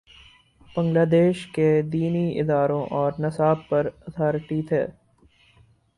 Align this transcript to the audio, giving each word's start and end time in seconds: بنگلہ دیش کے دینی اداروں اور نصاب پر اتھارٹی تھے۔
بنگلہ 0.75 1.03
دیش 1.05 1.45
کے 1.47 1.67
دینی 1.91 2.25
اداروں 2.39 2.83
اور 2.91 3.11
نصاب 3.19 3.57
پر 3.69 3.83
اتھارٹی 4.07 4.61
تھے۔ 4.69 4.85